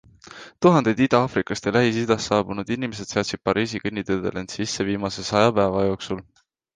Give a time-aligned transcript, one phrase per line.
[0.65, 6.25] Tuhanded Ida-Aafrikast ja Lähis-Idast saabunud inimesed seadsid Pariisi kõnniteedel end sisse viimase saja päeva jooksul.